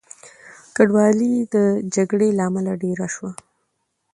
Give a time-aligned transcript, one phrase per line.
[0.75, 1.55] کډوالۍ د
[1.95, 3.31] جګړې له امله ډېره شوه.